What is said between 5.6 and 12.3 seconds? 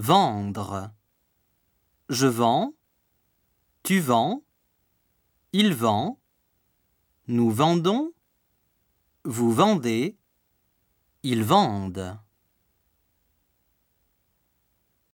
vend. Nous vendons. Vous vendez. Ils vendent.